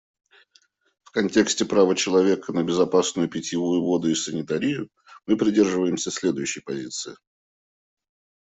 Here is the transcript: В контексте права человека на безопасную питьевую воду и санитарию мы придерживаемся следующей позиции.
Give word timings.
В 1.03 1.11
контексте 1.11 1.63
права 1.63 1.93
человека 1.95 2.53
на 2.53 2.63
безопасную 2.63 3.29
питьевую 3.29 3.81
воду 3.83 4.09
и 4.09 4.15
санитарию 4.15 4.89
мы 5.27 5.37
придерживаемся 5.37 6.09
следующей 6.09 6.61
позиции. 6.61 7.13